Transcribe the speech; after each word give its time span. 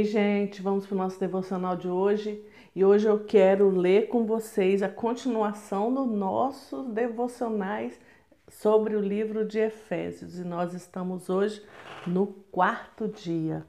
E 0.00 0.04
gente, 0.04 0.62
vamos 0.62 0.86
para 0.86 0.94
o 0.94 0.98
nosso 0.98 1.20
devocional 1.20 1.76
de 1.76 1.86
hoje. 1.86 2.42
E 2.74 2.82
hoje 2.82 3.06
eu 3.06 3.26
quero 3.26 3.68
ler 3.68 4.08
com 4.08 4.24
vocês 4.24 4.82
a 4.82 4.88
continuação 4.88 5.92
dos 5.92 6.10
nossos 6.10 6.88
devocionais 6.88 8.00
sobre 8.48 8.96
o 8.96 9.00
livro 9.02 9.44
de 9.44 9.58
Efésios. 9.58 10.38
E 10.38 10.44
nós 10.44 10.72
estamos 10.72 11.28
hoje 11.28 11.62
no 12.06 12.28
quarto 12.50 13.06
dia. 13.06 13.66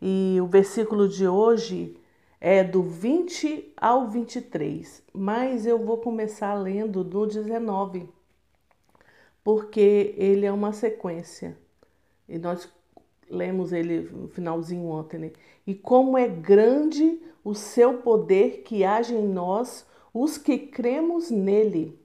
E 0.00 0.38
o 0.40 0.46
versículo 0.46 1.08
de 1.08 1.26
hoje 1.26 2.00
é 2.40 2.62
do 2.62 2.84
20 2.84 3.74
ao 3.76 4.06
23, 4.06 5.02
mas 5.12 5.66
eu 5.66 5.84
vou 5.84 5.98
começar 5.98 6.54
lendo 6.54 7.02
do 7.02 7.26
19, 7.26 8.08
porque 9.42 10.14
ele 10.16 10.46
é 10.46 10.52
uma 10.52 10.72
sequência. 10.72 11.58
E 12.28 12.38
nós 12.38 12.72
lemos 13.30 13.72
ele 13.72 14.08
no 14.12 14.28
finalzinho 14.28 14.86
ontem, 14.86 15.18
né? 15.18 15.30
E 15.66 15.74
como 15.74 16.16
é 16.16 16.28
grande 16.28 17.20
o 17.44 17.54
seu 17.54 17.94
poder 17.98 18.62
que 18.62 18.84
age 18.84 19.14
em 19.14 19.26
nós, 19.26 19.86
os 20.12 20.38
que 20.38 20.58
cremos 20.58 21.30
nele. 21.30 21.98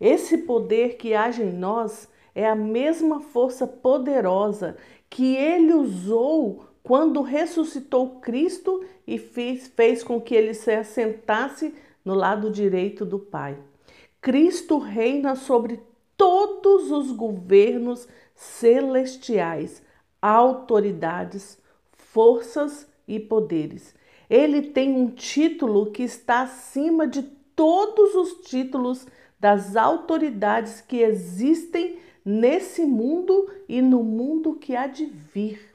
Esse 0.00 0.38
poder 0.38 0.96
que 0.96 1.14
age 1.14 1.42
em 1.42 1.52
nós 1.52 2.08
é 2.34 2.48
a 2.48 2.54
mesma 2.54 3.20
força 3.20 3.66
poderosa 3.66 4.76
que 5.08 5.36
ele 5.36 5.72
usou 5.74 6.64
quando 6.82 7.20
ressuscitou 7.20 8.20
Cristo 8.20 8.84
e 9.06 9.18
fez, 9.18 9.68
fez 9.68 10.02
com 10.02 10.20
que 10.20 10.34
ele 10.34 10.54
se 10.54 10.72
assentasse 10.72 11.74
no 12.04 12.14
lado 12.14 12.50
direito 12.50 13.04
do 13.04 13.18
Pai. 13.18 13.58
Cristo 14.20 14.78
reina 14.78 15.34
sobre 15.34 15.80
todos 16.16 16.90
os 16.90 17.10
governos 17.10 18.08
celestiais 18.34 19.82
autoridades, 20.20 21.58
forças 21.92 22.88
e 23.06 23.18
poderes. 23.18 23.94
Ele 24.28 24.62
tem 24.62 24.94
um 24.94 25.08
título 25.08 25.90
que 25.90 26.02
está 26.02 26.42
acima 26.42 27.06
de 27.06 27.22
todos 27.22 28.14
os 28.14 28.48
títulos 28.48 29.06
das 29.38 29.76
autoridades 29.76 30.80
que 30.80 30.98
existem 30.98 31.98
nesse 32.24 32.84
mundo 32.84 33.50
e 33.68 33.80
no 33.80 34.02
mundo 34.02 34.54
que 34.54 34.76
há 34.76 34.86
de 34.86 35.06
vir. 35.06 35.70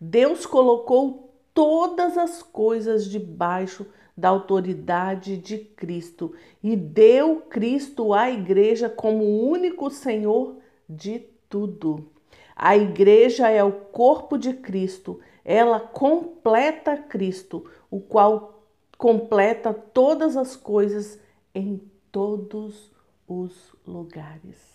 Deus 0.00 0.44
colocou 0.44 1.34
todas 1.54 2.18
as 2.18 2.42
coisas 2.42 3.08
debaixo 3.08 3.86
da 4.16 4.28
autoridade 4.28 5.36
de 5.36 5.58
Cristo 5.58 6.32
e 6.62 6.76
deu 6.76 7.42
Cristo 7.48 8.12
à 8.12 8.30
igreja 8.30 8.88
como 8.88 9.24
único 9.48 9.90
Senhor 9.90 10.58
de 10.88 11.20
tudo. 11.48 12.13
A 12.56 12.76
igreja 12.76 13.48
é 13.48 13.62
o 13.64 13.72
corpo 13.72 14.38
de 14.38 14.54
Cristo, 14.54 15.20
ela 15.44 15.80
completa 15.80 16.96
Cristo, 16.96 17.68
o 17.90 18.00
qual 18.00 18.64
completa 18.96 19.74
todas 19.74 20.36
as 20.36 20.54
coisas 20.56 21.18
em 21.54 21.80
todos 22.12 22.92
os 23.26 23.74
lugares. 23.86 24.74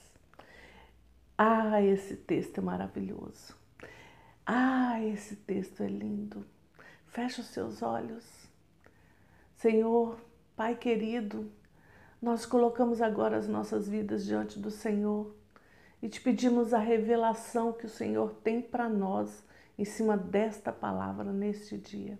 Ah, 1.37 1.81
esse 1.81 2.17
texto 2.17 2.57
é 2.57 2.61
maravilhoso. 2.61 3.55
Ah, 4.45 5.01
esse 5.01 5.37
texto 5.37 5.81
é 5.81 5.87
lindo. 5.87 6.45
Feche 7.07 7.39
os 7.39 7.47
seus 7.47 7.81
olhos. 7.81 8.25
Senhor, 9.55 10.19
Pai 10.55 10.75
querido, 10.75 11.49
nós 12.21 12.45
colocamos 12.45 13.01
agora 13.01 13.37
as 13.37 13.47
nossas 13.47 13.87
vidas 13.87 14.25
diante 14.25 14.59
do 14.59 14.69
Senhor 14.69 15.33
e 16.01 16.07
te 16.07 16.21
pedimos 16.21 16.73
a 16.73 16.79
revelação 16.79 17.73
que 17.73 17.85
o 17.85 17.89
Senhor 17.89 18.33
tem 18.43 18.61
para 18.61 18.87
nós 18.87 19.43
em 19.77 19.85
cima 19.85 20.17
desta 20.17 20.71
palavra 20.71 21.31
neste 21.31 21.77
dia. 21.77 22.19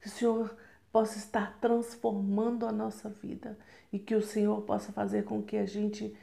Que 0.00 0.08
o 0.08 0.10
Senhor 0.10 0.56
possa 0.92 1.18
estar 1.18 1.58
transformando 1.60 2.66
a 2.66 2.72
nossa 2.72 3.08
vida 3.08 3.58
e 3.92 3.98
que 3.98 4.14
o 4.14 4.22
Senhor 4.22 4.62
possa 4.62 4.92
fazer 4.92 5.24
com 5.24 5.42
que 5.42 5.56
a 5.56 5.66
gente 5.66 6.16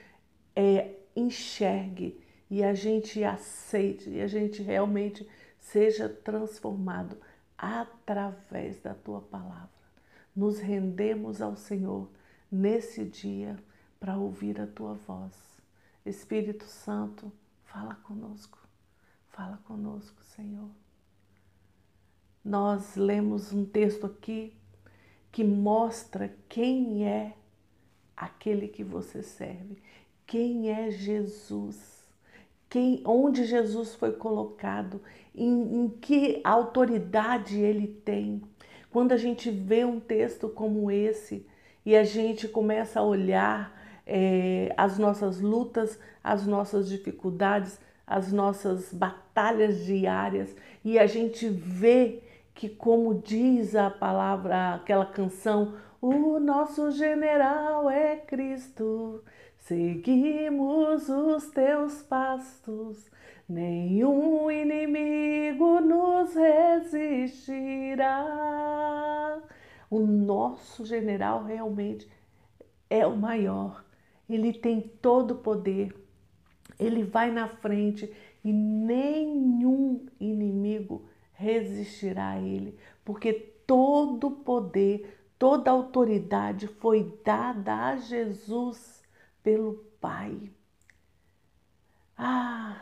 é, 0.55 0.95
enxergue 1.15 2.21
e 2.49 2.63
a 2.63 2.73
gente 2.73 3.23
aceite 3.23 4.09
e 4.09 4.21
a 4.21 4.27
gente 4.27 4.61
realmente 4.61 5.27
seja 5.59 6.07
transformado 6.07 7.17
através 7.57 8.79
da 8.79 8.93
tua 8.93 9.21
palavra. 9.21 9.69
Nos 10.35 10.59
rendemos 10.59 11.41
ao 11.41 11.55
Senhor 11.55 12.09
nesse 12.51 13.03
dia 13.03 13.57
para 13.99 14.17
ouvir 14.17 14.61
a 14.61 14.67
tua 14.67 14.93
voz. 14.93 15.46
Espírito 16.07 16.65
Santo, 16.65 17.31
fala 17.63 17.95
conosco, 17.95 18.57
fala 19.29 19.57
conosco, 19.65 20.23
Senhor. 20.23 20.69
Nós 22.43 22.95
lemos 22.95 23.51
um 23.51 23.65
texto 23.65 24.05
aqui 24.05 24.53
que 25.31 25.43
mostra 25.43 26.33
quem 26.47 27.05
é 27.07 27.35
aquele 28.15 28.67
que 28.67 28.83
você 28.83 29.21
serve, 29.21 29.77
quem 30.25 30.71
é 30.71 30.89
Jesus, 30.89 32.07
quem, 32.69 33.01
onde 33.05 33.45
Jesus 33.45 33.93
foi 33.93 34.13
colocado, 34.13 35.01
em, 35.35 35.83
em 35.83 35.89
que 35.89 36.41
autoridade 36.43 37.59
ele 37.59 37.87
tem. 37.87 38.41
Quando 38.89 39.11
a 39.11 39.17
gente 39.17 39.51
vê 39.51 39.85
um 39.85 39.99
texto 39.99 40.49
como 40.49 40.89
esse 40.89 41.45
e 41.85 41.95
a 41.95 42.03
gente 42.03 42.47
começa 42.47 42.99
a 42.99 43.03
olhar 43.03 43.76
é, 44.07 44.73
as 44.77 44.97
nossas 44.97 45.41
lutas, 45.41 45.99
as 46.23 46.47
nossas 46.47 46.87
dificuldades, 46.87 47.77
as 48.07 48.31
nossas 48.31 48.93
batalhas 48.93 49.85
diárias 49.85 50.55
e 50.83 50.97
a 50.97 51.05
gente 51.05 51.49
vê 51.49 52.23
que, 52.55 52.69
como 52.69 53.13
diz 53.13 53.75
a 53.75 53.89
palavra, 53.89 54.75
aquela 54.75 55.05
canção, 55.05 55.75
o 56.01 56.39
nosso 56.39 56.89
general 56.91 57.89
é 57.89 58.15
Cristo, 58.15 59.21
seguimos 59.57 61.09
os 61.09 61.47
teus 61.47 62.01
pastos, 62.03 63.11
nenhum 63.49 64.49
inimigo 64.49 65.81
nos 65.81 66.33
resistirá. 66.33 68.07
O 69.89 69.99
nosso 69.99 70.85
general 70.85 71.43
realmente 71.43 72.09
é 72.89 73.05
o 73.05 73.15
maior 73.15 73.86
ele 74.29 74.53
tem 74.53 74.81
todo 74.81 75.31
o 75.31 75.37
poder, 75.37 75.95
ele 76.79 77.03
vai 77.03 77.31
na 77.31 77.47
frente 77.47 78.11
e 78.43 78.51
nenhum 78.51 80.05
inimigo 80.19 81.05
resistirá 81.33 82.31
a 82.31 82.41
ele, 82.41 82.77
porque 83.05 83.33
todo 83.33 84.31
poder, 84.31 85.27
toda 85.37 85.71
autoridade 85.71 86.67
foi 86.67 87.19
dada 87.23 87.87
a 87.87 87.97
Jesus 87.97 89.03
pelo 89.43 89.85
Pai. 89.99 90.51
Ah, 92.17 92.81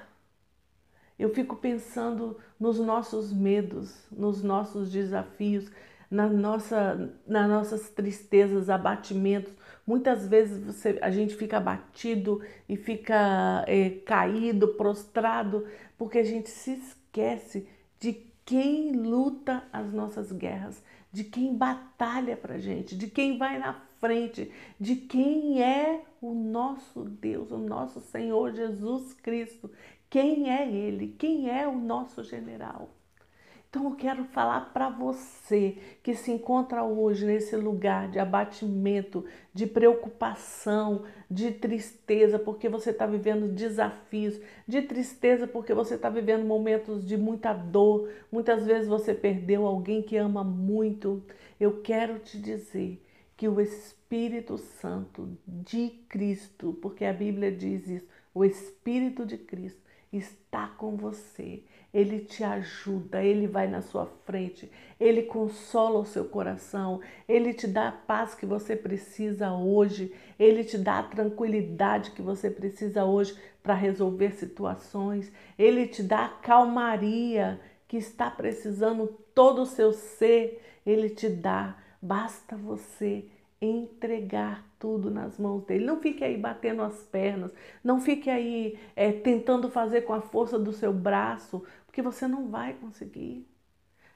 eu 1.17 1.34
fico 1.34 1.55
pensando 1.55 2.38
nos 2.59 2.79
nossos 2.79 3.31
medos, 3.31 4.05
nos 4.11 4.44
nossos 4.44 4.91
desafios, 4.91 5.69
na 6.09 6.27
nossa, 6.27 7.13
nas 7.27 7.49
nossas 7.49 7.89
tristezas, 7.89 8.69
abatimentos. 8.69 9.53
Muitas 9.85 10.27
vezes 10.27 10.63
você, 10.63 10.97
a 11.01 11.11
gente 11.11 11.35
fica 11.35 11.57
abatido 11.57 12.41
e 12.67 12.75
fica 12.75 13.63
é, 13.67 13.89
caído, 14.05 14.69
prostrado, 14.69 15.67
porque 15.97 16.19
a 16.19 16.23
gente 16.23 16.49
se 16.49 16.73
esquece 16.73 17.67
de 17.99 18.13
quem 18.45 18.91
luta 18.91 19.63
as 19.71 19.91
nossas 19.91 20.31
guerras, 20.31 20.83
de 21.11 21.23
quem 21.23 21.55
batalha 21.55 22.35
para 22.35 22.57
gente, 22.57 22.95
de 22.95 23.07
quem 23.07 23.37
vai 23.37 23.57
na 23.57 23.73
frente, 23.99 24.51
de 24.79 24.95
quem 24.95 25.63
é 25.63 26.03
o 26.22 26.33
nosso 26.33 27.03
Deus, 27.03 27.51
o 27.51 27.57
nosso 27.57 27.99
Senhor 27.99 28.53
Jesus 28.53 29.13
Cristo. 29.13 29.72
Quem 30.09 30.51
é 30.51 30.69
Ele? 30.69 31.16
Quem 31.17 31.49
é 31.49 31.67
o 31.67 31.77
nosso 31.77 32.23
general? 32.23 32.89
Então 33.75 33.90
eu 33.90 33.96
quero 33.97 34.24
falar 34.24 34.72
para 34.72 34.88
você 34.88 35.78
que 36.02 36.16
se 36.16 36.32
encontra 36.32 36.85
hoje 36.85 37.26
nesse 37.26 37.58
lugar 37.58 38.09
de 38.09 38.17
abatimento, 38.17 39.26
de 39.53 39.67
preocupação, 39.67 41.03
de 41.29 41.52
tristeza, 41.52 42.40
porque 42.40 42.70
você 42.70 42.91
está 42.91 43.05
vivendo 43.05 43.52
desafios, 43.52 44.40
de 44.66 44.82
tristeza 44.82 45.46
porque 45.46 45.73
você 45.73 45.96
está 45.96 46.09
vivendo 46.09 46.46
momentos 46.46 47.05
de 47.05 47.17
muita 47.17 47.52
dor, 47.52 48.09
muitas 48.32 48.66
vezes 48.66 48.88
você 48.88 49.14
perdeu 49.14 49.66
alguém 49.66 50.02
que 50.02 50.16
ama 50.16 50.41
muito. 50.41 51.22
Eu 51.59 51.82
quero 51.82 52.20
te 52.20 52.40
dizer 52.40 53.03
que 53.35 53.49
o 53.49 53.59
Espírito 53.59 54.58
Santo 54.58 55.38
de 55.46 55.90
Cristo, 56.08 56.79
porque 56.82 57.03
a 57.03 57.11
Bíblia 57.11 57.52
diz 57.52 57.90
isso, 57.90 58.08
o 58.35 58.46
Espírito 58.46 59.26
de 59.26 59.40
Cristo 59.40 59.82
está 60.11 60.67
com 60.67 60.96
você 60.96 61.64
ele 61.96 62.20
te 62.20 62.43
ajuda, 62.43 63.23
ele 63.23 63.47
vai 63.47 63.67
na 63.67 63.82
sua 63.82 64.05
frente, 64.26 64.70
ele 64.99 65.23
consola 65.23 65.99
o 65.99 66.05
seu 66.05 66.26
coração, 66.26 66.99
ele 67.26 67.53
te 67.53 67.66
dá 67.67 67.87
a 67.87 67.91
paz 67.93 68.35
que 68.35 68.46
você 68.46 68.76
precisa 68.76 69.53
hoje, 69.53 70.14
ele 70.37 70.66
te 70.66 70.78
dá 70.78 70.99
a 70.99 71.03
tranquilidade 71.03 72.11
que 72.11 72.22
você 72.22 72.52
precisa 72.52 73.05
hoje 73.05 73.40
para 73.64 73.73
resolver 73.73 74.32
situações, 74.32 75.32
ele 75.58 75.87
te 75.87 76.03
dá 76.03 76.26
a 76.26 76.29
calmaria 76.29 77.61
que 77.87 77.96
está 77.96 78.29
precisando 78.29 79.08
todo 79.34 79.61
o 79.61 79.66
seu 79.66 79.93
ser, 79.93 80.61
Ele 80.85 81.09
te 81.09 81.29
dá. 81.29 81.78
Basta 82.02 82.58
você 82.58 83.26
entregar 83.61 84.66
tudo 84.79 85.09
nas 85.09 85.37
mãos 85.37 85.63
dele. 85.66 85.85
Não 85.85 85.99
fique 85.99 86.23
aí 86.23 86.37
batendo 86.37 86.81
as 86.81 87.03
pernas, 87.03 87.53
não 87.84 87.99
fique 87.99 88.29
aí 88.29 88.78
é, 88.96 89.11
tentando 89.11 89.69
fazer 89.69 90.02
com 90.02 90.13
a 90.13 90.22
força 90.22 90.59
do 90.59 90.73
seu 90.73 90.93
braço, 90.93 91.63
porque 91.85 92.02
você 92.02 92.28
não 92.28 92.49
vai 92.49 92.73
conseguir. 92.73 93.47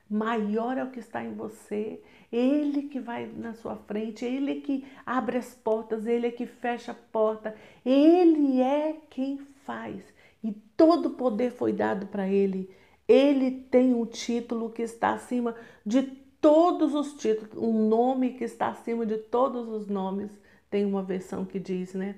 Maior 0.09 0.77
é 0.77 0.83
o 0.83 0.89
que 0.89 0.99
está 0.99 1.23
em 1.23 1.33
você, 1.33 2.01
Ele 2.31 2.83
que 2.83 2.99
vai 2.99 3.27
na 3.27 3.53
sua 3.53 3.75
frente, 3.75 4.25
Ele 4.25 4.61
que 4.61 4.83
abre 5.05 5.37
as 5.37 5.53
portas, 5.53 6.07
Ele 6.07 6.31
que 6.31 6.47
fecha 6.47 6.91
a 6.91 6.95
porta, 6.95 7.55
Ele 7.85 8.59
é 8.59 8.97
quem 9.09 9.37
faz 9.65 10.03
e 10.43 10.51
todo 10.75 11.07
o 11.07 11.13
poder 11.13 11.51
foi 11.51 11.73
dado 11.73 12.07
para 12.07 12.27
Ele. 12.27 12.69
Ele 13.07 13.51
tem 13.51 13.93
um 13.93 14.05
título 14.05 14.69
que 14.69 14.81
está 14.81 15.13
acima 15.13 15.55
de 15.85 16.03
todos 16.41 16.93
os 16.93 17.13
títulos, 17.13 17.57
um 17.57 17.87
nome 17.87 18.33
que 18.33 18.43
está 18.43 18.69
acima 18.69 19.05
de 19.05 19.17
todos 19.17 19.67
os 19.67 19.87
nomes. 19.87 20.31
Tem 20.69 20.85
uma 20.85 21.01
versão 21.01 21.45
que 21.45 21.59
diz, 21.59 21.93
né? 21.93 22.15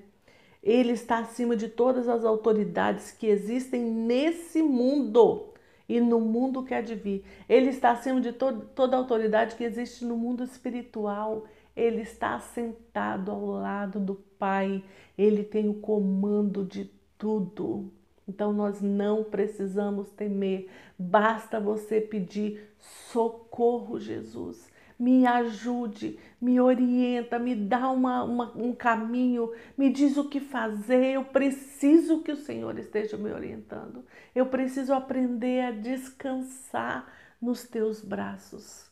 Ele 0.62 0.92
está 0.92 1.18
acima 1.18 1.56
de 1.56 1.68
todas 1.68 2.08
as 2.08 2.24
autoridades 2.24 3.10
que 3.10 3.26
existem 3.26 3.82
nesse 3.82 4.62
mundo 4.62 5.52
e 5.88 6.00
no 6.00 6.20
mundo 6.20 6.62
que 6.62 6.72
há 6.72 6.80
de 6.80 6.94
vir. 6.94 7.24
Ele 7.48 7.70
está 7.70 7.90
acima 7.90 8.20
de 8.20 8.32
todo, 8.32 8.66
toda 8.74 8.96
autoridade 8.96 9.56
que 9.56 9.64
existe 9.64 10.04
no 10.04 10.16
mundo 10.16 10.44
espiritual. 10.44 11.44
Ele 11.74 12.02
está 12.02 12.38
sentado 12.38 13.30
ao 13.30 13.44
lado 13.46 13.98
do 13.98 14.14
Pai. 14.38 14.84
Ele 15.18 15.42
tem 15.42 15.68
o 15.68 15.74
comando 15.74 16.64
de 16.64 16.90
tudo. 17.18 17.92
Então 18.32 18.50
nós 18.50 18.80
não 18.80 19.22
precisamos 19.22 20.10
temer, 20.10 20.70
basta 20.98 21.60
você 21.60 22.00
pedir 22.00 22.66
socorro, 22.78 24.00
Jesus. 24.00 24.72
Me 24.98 25.26
ajude, 25.26 26.18
me 26.40 26.58
orienta, 26.58 27.38
me 27.38 27.54
dá 27.54 27.90
uma, 27.90 28.24
uma, 28.24 28.56
um 28.56 28.74
caminho, 28.74 29.52
me 29.76 29.90
diz 29.90 30.16
o 30.16 30.30
que 30.30 30.40
fazer. 30.40 31.12
Eu 31.12 31.26
preciso 31.26 32.22
que 32.22 32.32
o 32.32 32.36
Senhor 32.36 32.78
esteja 32.78 33.18
me 33.18 33.30
orientando. 33.30 34.02
Eu 34.34 34.46
preciso 34.46 34.94
aprender 34.94 35.60
a 35.60 35.72
descansar 35.72 37.12
nos 37.40 37.64
teus 37.64 38.02
braços. 38.02 38.90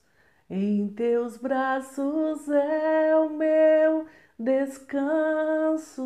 Em 0.50 0.86
teus 0.88 1.38
braços 1.38 2.46
é 2.50 3.16
o 3.16 3.30
meu 3.30 4.04
descanso. 4.38 6.04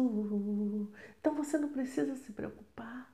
Então 1.19 1.35
você 1.35 1.57
não 1.57 1.71
precisa 1.71 2.15
se 2.17 2.31
preocupar. 2.33 3.14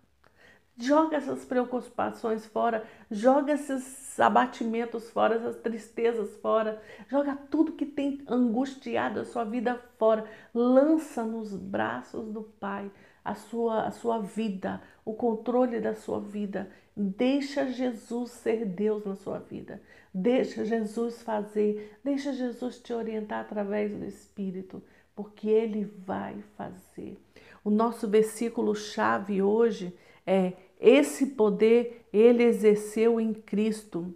Joga 0.76 1.16
essas 1.16 1.44
preocupações 1.44 2.46
fora, 2.46 2.84
joga 3.10 3.52
esses 3.52 4.18
abatimentos 4.18 5.10
fora, 5.10 5.36
essas 5.36 5.56
tristezas 5.56 6.34
fora, 6.36 6.80
joga 7.08 7.36
tudo 7.50 7.72
que 7.72 7.84
tem 7.84 8.22
angustiado 8.26 9.20
a 9.20 9.24
sua 9.24 9.44
vida 9.44 9.78
fora, 9.98 10.24
lança 10.54 11.22
nos 11.22 11.54
braços 11.54 12.32
do 12.32 12.42
Pai 12.42 12.90
a 13.24 13.34
sua, 13.34 13.86
a 13.86 13.90
sua 13.90 14.20
vida, 14.20 14.82
o 15.04 15.14
controle 15.14 15.80
da 15.80 15.94
sua 15.94 16.20
vida. 16.20 16.70
Deixa 16.96 17.66
Jesus 17.66 18.30
ser 18.32 18.64
Deus 18.64 19.04
na 19.04 19.14
sua 19.14 19.38
vida. 19.38 19.80
Deixa 20.12 20.64
Jesus 20.64 21.22
fazer, 21.22 21.98
deixa 22.02 22.32
Jesus 22.32 22.78
te 22.78 22.92
orientar 22.92 23.40
através 23.40 23.96
do 23.96 24.04
Espírito, 24.04 24.82
porque 25.14 25.48
Ele 25.48 25.84
vai 25.84 26.42
fazer. 26.56 27.18
O 27.62 27.70
nosso 27.70 28.08
versículo 28.08 28.74
chave 28.74 29.40
hoje 29.42 29.96
é 30.30 30.52
esse 30.78 31.26
poder 31.26 32.06
ele 32.12 32.44
exerceu 32.44 33.20
em 33.20 33.34
Cristo, 33.34 34.14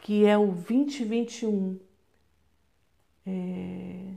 que 0.00 0.24
é 0.24 0.38
o 0.38 0.46
2021. 0.46 1.78
É... 3.26 4.14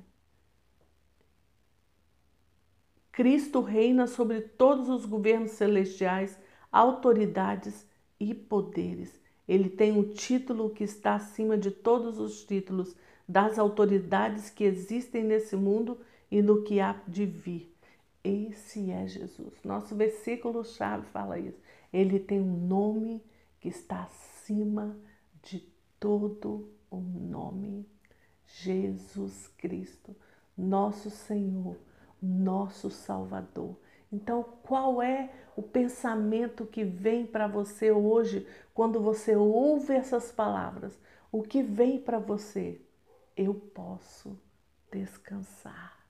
Cristo 3.11 3.59
reina 3.59 4.07
sobre 4.07 4.39
todos 4.39 4.87
os 4.87 5.05
governos 5.05 5.51
celestiais, 5.51 6.39
autoridades 6.71 7.85
e 8.17 8.33
poderes. 8.33 9.21
Ele 9.45 9.67
tem 9.69 9.91
um 9.91 10.13
título 10.13 10.69
que 10.69 10.85
está 10.85 11.15
acima 11.15 11.57
de 11.57 11.71
todos 11.71 12.17
os 12.17 12.45
títulos 12.45 12.95
das 13.27 13.59
autoridades 13.59 14.49
que 14.49 14.63
existem 14.63 15.25
nesse 15.25 15.57
mundo 15.57 15.99
e 16.31 16.41
no 16.41 16.63
que 16.63 16.79
há 16.79 16.93
de 17.05 17.25
vir. 17.25 17.72
Esse 18.23 18.89
é 18.89 19.05
Jesus. 19.05 19.53
Nosso 19.63 19.95
versículo 19.95 20.63
chave 20.63 21.05
fala 21.07 21.37
isso. 21.37 21.59
Ele 21.91 22.19
tem 22.19 22.39
um 22.39 22.67
nome 22.67 23.21
que 23.59 23.67
está 23.67 24.03
acima 24.03 24.97
de 25.41 25.59
todo 25.99 26.71
o 26.89 26.97
nome. 26.97 27.85
Jesus 28.45 29.47
Cristo, 29.57 30.15
nosso 30.55 31.09
Senhor, 31.09 31.75
nosso 32.21 32.89
Salvador. 32.89 33.75
Então, 34.11 34.43
qual 34.61 35.01
é 35.01 35.31
o 35.55 35.63
pensamento 35.63 36.65
que 36.65 36.83
vem 36.83 37.25
para 37.25 37.47
você 37.47 37.91
hoje 37.91 38.47
quando 38.73 39.01
você 39.01 39.35
ouve 39.35 39.93
essas 39.93 40.31
palavras? 40.31 40.97
O 41.31 41.41
que 41.41 41.63
vem 41.63 41.99
para 41.99 42.19
você? 42.19 42.79
Eu 43.35 43.55
posso 43.55 44.39
descansar 44.91 46.02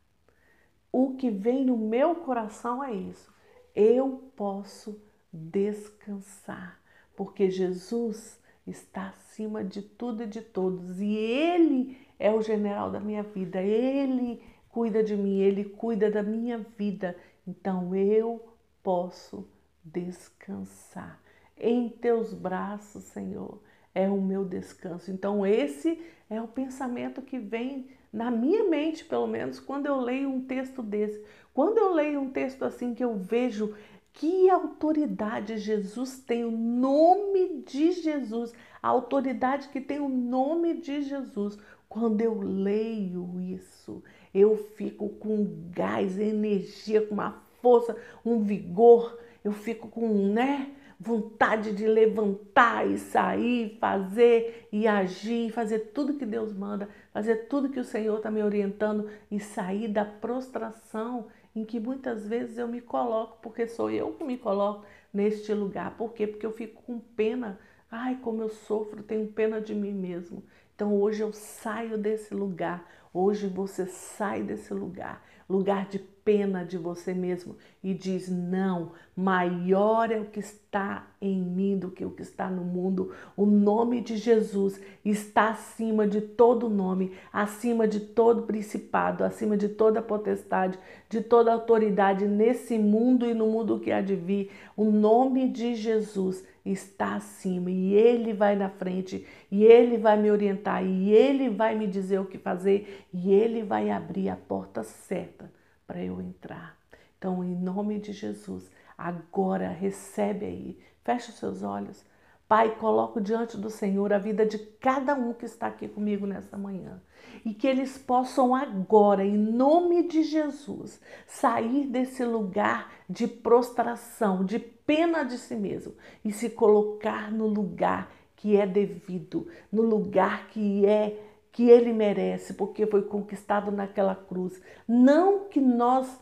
o 0.93 1.15
que 1.15 1.31
vem 1.31 1.65
no 1.65 1.75
meu 1.75 2.15
coração 2.15 2.83
é 2.83 2.93
isso. 2.93 3.33
Eu 3.75 4.31
posso 4.35 5.01
descansar, 5.33 6.79
porque 7.15 7.49
Jesus 7.49 8.39
está 8.67 9.09
acima 9.09 9.63
de 9.63 9.81
tudo 9.81 10.21
e 10.21 10.27
de 10.27 10.41
todos 10.41 11.01
e 11.01 11.15
Ele 11.15 11.97
é 12.19 12.31
o 12.31 12.43
general 12.43 12.91
da 12.91 12.99
minha 12.99 13.23
vida. 13.23 13.59
Ele 13.59 14.41
cuida 14.69 15.03
de 15.03 15.17
mim, 15.17 15.39
Ele 15.39 15.65
cuida 15.65 16.11
da 16.11 16.21
minha 16.21 16.59
vida. 16.59 17.17
Então 17.47 17.95
eu 17.95 18.53
posso 18.83 19.49
descansar. 19.83 21.19
Em 21.57 21.89
teus 21.89 22.33
braços, 22.33 23.03
Senhor, 23.05 23.59
é 23.95 24.07
o 24.09 24.21
meu 24.21 24.45
descanso. 24.45 25.11
Então, 25.11 25.45
esse 25.45 25.99
é 26.29 26.41
o 26.41 26.47
pensamento 26.47 27.21
que 27.21 27.37
vem 27.39 27.89
na 28.13 28.29
minha 28.29 28.63
mente, 28.65 29.03
pelo 29.03 29.25
menos, 29.25 29.59
quando 29.59 29.87
eu 29.87 29.99
leio 29.99 30.29
um 30.29 30.41
texto 30.41 30.83
desse. 30.83 31.19
Quando 31.51 31.79
eu 31.79 31.91
leio 31.91 32.21
um 32.21 32.29
texto 32.29 32.63
assim 32.63 32.93
que 32.93 33.03
eu 33.03 33.15
vejo 33.15 33.73
que 34.13 34.47
autoridade 34.51 35.57
Jesus 35.57 36.19
tem, 36.19 36.45
o 36.45 36.51
nome 36.51 37.63
de 37.63 37.91
Jesus, 37.91 38.53
a 38.81 38.87
autoridade 38.89 39.69
que 39.69 39.81
tem 39.81 39.99
o 39.99 40.07
nome 40.07 40.75
de 40.75 41.01
Jesus. 41.01 41.57
Quando 41.89 42.21
eu 42.21 42.39
leio 42.39 43.41
isso, 43.41 44.03
eu 44.33 44.55
fico 44.55 45.09
com 45.09 45.47
gás, 45.71 46.19
energia, 46.19 47.05
com 47.05 47.15
uma 47.15 47.43
força, 47.61 47.97
um 48.23 48.39
vigor, 48.41 49.17
eu 49.43 49.51
fico 49.51 49.87
com, 49.87 50.07
né? 50.07 50.71
Vontade 50.99 51.73
de 51.73 51.85
levantar 51.85 52.87
e 52.89 52.97
sair, 52.97 53.77
fazer 53.79 54.67
e 54.71 54.87
agir, 54.87 55.51
fazer 55.51 55.91
tudo 55.93 56.15
que 56.15 56.25
Deus 56.25 56.53
manda, 56.53 56.89
fazer 57.11 57.47
tudo 57.47 57.69
que 57.69 57.79
o 57.79 57.83
Senhor 57.83 58.17
está 58.17 58.31
me 58.31 58.43
orientando 58.43 59.09
e 59.29 59.39
sair 59.39 59.87
da 59.87 60.05
prostração 60.05 61.27
em 61.55 61.63
que 61.63 61.79
muitas 61.79 62.27
vezes 62.27 62.57
eu 62.57 62.67
me 62.67 62.81
coloco, 62.81 63.37
porque 63.41 63.67
sou 63.67 63.89
eu 63.89 64.13
que 64.13 64.23
me 64.23 64.37
coloco 64.37 64.85
neste 65.13 65.53
lugar. 65.53 65.95
Por 65.97 66.13
quê? 66.13 66.25
Porque 66.25 66.45
eu 66.45 66.51
fico 66.51 66.81
com 66.83 66.99
pena. 66.99 67.59
Ai, 67.91 68.17
como 68.21 68.41
eu 68.41 68.49
sofro, 68.49 69.03
tenho 69.03 69.27
pena 69.27 69.61
de 69.61 69.75
mim 69.75 69.93
mesmo. 69.93 70.43
Então 70.75 70.99
hoje 70.99 71.21
eu 71.21 71.31
saio 71.31 71.97
desse 71.97 72.33
lugar. 72.33 72.89
Hoje 73.13 73.47
você 73.47 73.85
sai 73.85 74.41
desse 74.41 74.73
lugar 74.73 75.23
lugar 75.49 75.87
de 75.87 75.99
pena 76.23 76.63
de 76.63 76.77
você 76.77 77.13
mesmo 77.13 77.55
e 77.83 77.93
diz: 77.93 78.29
não, 78.29 78.91
maior 79.15 80.11
é 80.11 80.19
o 80.19 80.25
que 80.25 80.39
está 80.39 81.07
em 81.21 81.37
mim 81.37 81.77
do 81.77 81.91
que 81.91 82.05
o 82.05 82.11
que 82.11 82.21
está 82.21 82.49
no 82.49 82.63
mundo. 82.63 83.13
O 83.35 83.45
nome 83.45 84.01
de 84.01 84.17
Jesus 84.17 84.79
está 85.03 85.49
acima 85.49 86.07
de 86.07 86.21
todo 86.21 86.69
nome, 86.69 87.11
acima 87.31 87.87
de 87.87 87.99
todo 87.99 88.43
principado, 88.43 89.23
acima 89.23 89.57
de 89.57 89.69
toda 89.69 90.01
potestade, 90.01 90.79
de 91.09 91.21
toda 91.21 91.51
autoridade 91.51 92.25
nesse 92.25 92.77
mundo 92.77 93.25
e 93.25 93.33
no 93.33 93.47
mundo 93.47 93.79
que 93.79 93.91
há 93.91 94.01
de 94.01 94.15
vir. 94.15 94.51
O 94.75 94.85
nome 94.85 95.49
de 95.49 95.75
Jesus 95.75 96.45
está 96.65 97.15
acima 97.15 97.69
e 97.69 97.93
ele 97.93 98.31
vai 98.31 98.55
na 98.55 98.69
frente 98.69 99.25
e 99.51 99.65
ele 99.65 99.97
vai 99.97 100.17
me 100.17 100.31
orientar 100.31 100.85
e 100.85 101.11
ele 101.11 101.49
vai 101.49 101.75
me 101.75 101.85
dizer 101.85 102.19
o 102.19 102.25
que 102.25 102.37
fazer 102.37 103.05
e 103.13 103.33
ele 103.33 103.61
vai 103.63 103.89
abrir 103.89 104.29
a 104.29 104.37
porta 104.37 104.81
certa 104.81 105.51
para 105.93 106.03
eu 106.03 106.19
entrar. 106.19 106.75
Então, 107.19 107.43
em 107.43 107.53
nome 107.53 107.99
de 107.99 108.11
Jesus, 108.11 108.67
agora 108.97 109.69
recebe 109.69 110.43
aí, 110.43 110.79
fecha 111.03 111.29
os 111.29 111.37
seus 111.37 111.61
olhos. 111.61 112.03
Pai, 112.47 112.75
coloco 112.77 113.21
diante 113.21 113.55
do 113.55 113.69
Senhor 113.69 114.11
a 114.11 114.17
vida 114.17 114.43
de 114.43 114.57
cada 114.57 115.13
um 115.13 115.33
que 115.33 115.45
está 115.45 115.67
aqui 115.67 115.87
comigo 115.87 116.25
nessa 116.25 116.57
manhã. 116.57 116.99
E 117.45 117.53
que 117.53 117.67
eles 117.67 117.95
possam 117.95 118.55
agora, 118.55 119.23
em 119.23 119.37
nome 119.37 120.07
de 120.07 120.23
Jesus, 120.23 120.99
sair 121.27 121.85
desse 121.85 122.25
lugar 122.25 122.91
de 123.07 123.27
prostração, 123.27 124.43
de 124.43 124.57
pena 124.57 125.23
de 125.23 125.37
si 125.37 125.55
mesmo 125.55 125.93
e 126.25 126.31
se 126.31 126.49
colocar 126.49 127.31
no 127.31 127.45
lugar 127.45 128.11
que 128.35 128.57
é 128.57 128.65
devido, 128.65 129.47
no 129.71 129.83
lugar 129.83 130.47
que 130.47 130.87
é 130.87 131.32
que 131.53 131.69
ele 131.69 131.93
merece, 131.93 132.55
porque 132.55 132.85
foi 132.87 133.03
conquistado 133.03 133.71
naquela 133.71 134.15
cruz. 134.15 134.59
Não 134.87 135.45
que 135.47 135.61
nós 135.61 136.19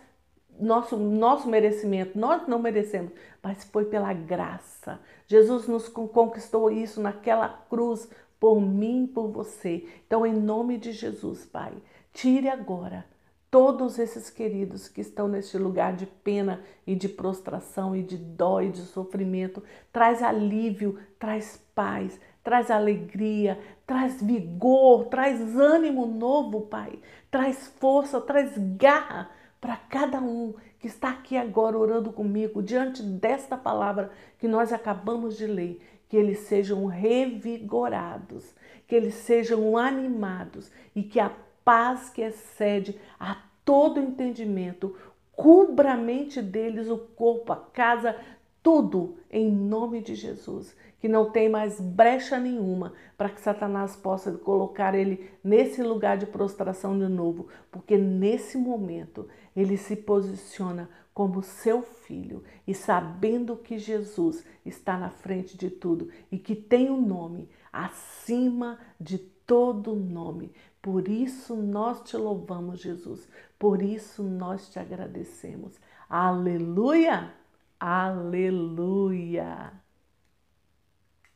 nosso 0.59 0.97
nosso 0.97 1.49
merecimento, 1.49 2.19
nós 2.19 2.45
não 2.47 2.59
merecemos, 2.59 3.13
mas 3.41 3.63
foi 3.63 3.85
pela 3.85 4.13
graça. 4.13 4.99
Jesus 5.25 5.67
nos 5.67 5.87
conquistou 5.87 6.69
isso 6.69 7.01
naquela 7.01 7.47
cruz 7.69 8.07
por 8.39 8.59
mim, 8.59 9.07
por 9.07 9.29
você. 9.29 9.87
Então, 10.05 10.25
em 10.25 10.33
nome 10.33 10.77
de 10.77 10.91
Jesus, 10.91 11.45
Pai, 11.45 11.73
tire 12.13 12.49
agora 12.49 13.05
todos 13.49 13.99
esses 13.99 14.29
queridos 14.29 14.87
que 14.87 15.01
estão 15.01 15.27
neste 15.27 15.57
lugar 15.57 15.95
de 15.95 16.05
pena 16.05 16.61
e 16.85 16.95
de 16.95 17.09
prostração 17.09 17.95
e 17.95 18.01
de 18.01 18.17
dó 18.17 18.61
e 18.61 18.69
de 18.69 18.81
sofrimento. 18.81 19.63
Traz 19.91 20.21
alívio, 20.21 20.99
traz 21.19 21.61
paz, 21.75 22.19
traz 22.43 22.71
alegria, 22.71 23.59
traz 23.85 24.21
vigor, 24.21 25.05
traz 25.05 25.55
ânimo 25.55 26.05
novo, 26.05 26.61
Pai. 26.61 26.99
Traz 27.29 27.67
força, 27.79 28.19
traz 28.19 28.57
garra 28.77 29.29
para 29.59 29.75
cada 29.75 30.19
um 30.19 30.53
que 30.79 30.87
está 30.87 31.09
aqui 31.09 31.37
agora 31.37 31.77
orando 31.77 32.11
comigo 32.11 32.63
diante 32.63 33.03
desta 33.03 33.55
palavra 33.55 34.11
que 34.39 34.47
nós 34.47 34.73
acabamos 34.73 35.37
de 35.37 35.45
ler. 35.45 35.81
Que 36.09 36.17
eles 36.17 36.39
sejam 36.39 36.85
revigorados, 36.87 38.53
que 38.87 38.95
eles 38.95 39.13
sejam 39.13 39.77
animados 39.77 40.71
e 40.93 41.03
que 41.03 41.19
a 41.19 41.31
paz 41.63 42.09
que 42.09 42.21
excede 42.21 42.99
a 43.19 43.37
todo 43.63 43.99
entendimento 43.99 44.93
cubra 45.31 45.93
a 45.93 45.97
mente 45.97 46.41
deles, 46.41 46.89
o 46.89 46.97
corpo, 46.97 47.53
a 47.53 47.55
casa, 47.55 48.15
tudo 48.61 49.17
em 49.29 49.51
nome 49.51 50.01
de 50.01 50.15
Jesus. 50.15 50.75
Que 50.99 51.07
não 51.07 51.31
tem 51.31 51.49
mais 51.49 51.79
brecha 51.79 52.39
nenhuma 52.39 52.93
para 53.17 53.29
que 53.29 53.41
Satanás 53.41 53.95
possa 53.95 54.31
colocar 54.33 54.93
ele 54.93 55.31
nesse 55.43 55.81
lugar 55.81 56.17
de 56.17 56.27
prostração 56.27 56.97
de 56.97 57.07
novo, 57.07 57.47
porque 57.71 57.97
nesse 57.97 58.57
momento 58.57 59.27
ele 59.55 59.77
se 59.77 59.95
posiciona 59.95 60.89
como 61.13 61.41
seu 61.41 61.81
filho 61.81 62.43
e 62.67 62.73
sabendo 62.73 63.57
que 63.57 63.77
Jesus 63.77 64.45
está 64.65 64.97
na 64.97 65.09
frente 65.09 65.57
de 65.57 65.69
tudo 65.69 66.09
e 66.31 66.37
que 66.37 66.55
tem 66.55 66.89
um 66.89 67.01
nome 67.01 67.49
acima 67.71 68.79
de 68.99 69.17
todo 69.17 69.95
nome. 69.95 70.53
Por 70.81 71.07
isso 71.07 71.55
nós 71.55 72.01
te 72.01 72.15
louvamos, 72.15 72.79
Jesus. 72.79 73.27
Por 73.59 73.81
isso 73.81 74.23
nós 74.23 74.69
te 74.69 74.79
agradecemos. 74.79 75.79
Aleluia! 76.09 77.40
Aleluia! 77.81 79.80